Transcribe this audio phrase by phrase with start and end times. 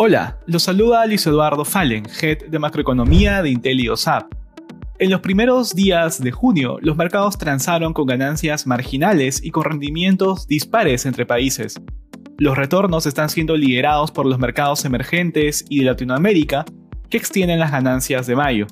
[0.00, 4.32] Hola, los saluda Luis Eduardo Fallen, Head de Macroeconomía de IntelioSAP.
[5.00, 10.46] En los primeros días de junio, los mercados transaron con ganancias marginales y con rendimientos
[10.46, 11.80] dispares entre países.
[12.36, 16.64] Los retornos están siendo liderados por los mercados emergentes y de Latinoamérica,
[17.10, 18.68] que extienden las ganancias de mayo.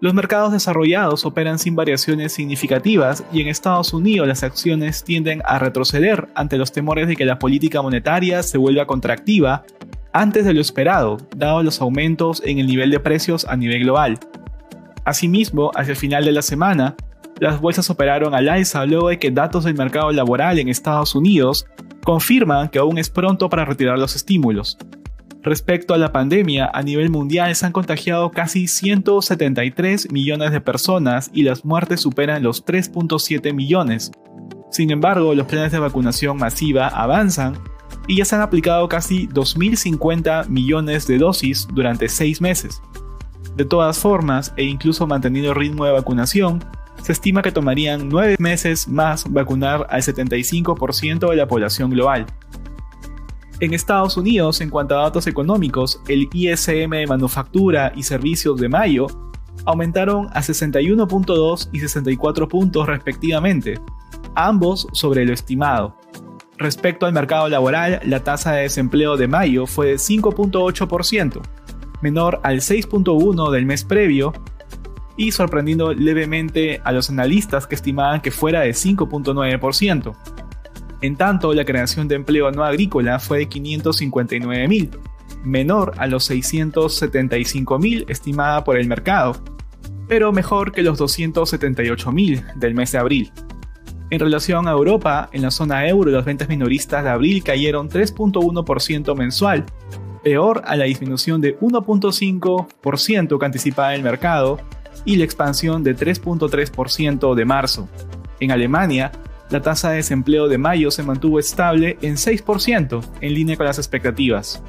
[0.00, 5.58] Los mercados desarrollados operan sin variaciones significativas y en Estados Unidos las acciones tienden a
[5.58, 9.64] retroceder ante los temores de que la política monetaria se vuelva contractiva
[10.12, 14.18] antes de lo esperado, dado los aumentos en el nivel de precios a nivel global.
[15.04, 16.96] Asimismo, hacia el final de la semana,
[17.40, 21.66] las bolsas operaron al alza luego de que datos del mercado laboral en Estados Unidos
[22.04, 24.76] confirman que aún es pronto para retirar los estímulos.
[25.42, 31.30] Respecto a la pandemia, a nivel mundial se han contagiado casi 173 millones de personas
[31.32, 34.10] y las muertes superan los 3.7 millones.
[34.70, 37.54] Sin embargo, los planes de vacunación masiva avanzan
[38.08, 42.82] y ya se han aplicado casi 2.050 millones de dosis durante seis meses.
[43.54, 46.64] De todas formas, e incluso manteniendo el ritmo de vacunación,
[47.02, 52.26] se estima que tomarían nueve meses más vacunar al 75% de la población global.
[53.60, 58.68] En Estados Unidos, en cuanto a datos económicos, el ISM de manufactura y servicios de
[58.68, 59.06] mayo
[59.64, 63.80] aumentaron a 61.2 y 64 puntos respectivamente,
[64.34, 65.97] ambos sobre lo estimado.
[66.58, 71.40] Respecto al mercado laboral, la tasa de desempleo de mayo fue de 5.8%,
[72.02, 74.32] menor al 6.1% del mes previo
[75.16, 80.16] y sorprendiendo levemente a los analistas que estimaban que fuera de 5.9%.
[81.00, 84.98] En tanto, la creación de empleo no agrícola fue de 559.000,
[85.44, 89.40] menor a los 675.000 estimada por el mercado,
[90.08, 93.32] pero mejor que los 278.000 del mes de abril.
[94.10, 99.14] En relación a Europa, en la zona euro las ventas minoristas de abril cayeron 3.1%
[99.14, 99.66] mensual,
[100.24, 104.60] peor a la disminución de 1.5% que anticipaba el mercado
[105.04, 107.88] y la expansión de 3.3% de marzo.
[108.40, 109.12] En Alemania,
[109.50, 113.78] la tasa de desempleo de mayo se mantuvo estable en 6%, en línea con las
[113.78, 114.62] expectativas.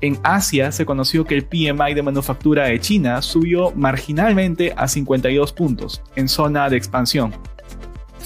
[0.00, 5.52] En Asia se conoció que el PMI de manufactura de China subió marginalmente a 52
[5.52, 7.32] puntos, en zona de expansión.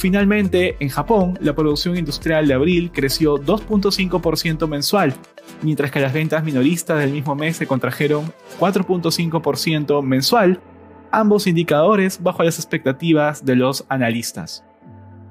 [0.00, 5.12] Finalmente, en Japón, la producción industrial de abril creció 2.5% mensual,
[5.60, 10.58] mientras que las ventas minoristas del mismo mes se contrajeron 4.5% mensual,
[11.10, 14.64] ambos indicadores bajo las expectativas de los analistas.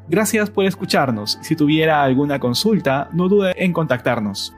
[0.07, 1.39] Gracias por escucharnos.
[1.41, 4.53] Si tuviera alguna consulta, no dude en contactarnos.